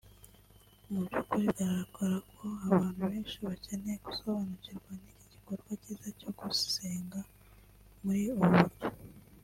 [0.89, 7.19] Mu byukuri bigaragara ko abantu benshi bakeneye gusobanukirwa n’iki gikorwa cyiza cyo gusenga
[8.03, 8.85] muri ubu buryo